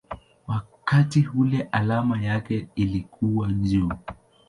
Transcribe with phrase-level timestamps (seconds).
[0.47, 3.89] wakati ule alama yake ilikuwa µµ.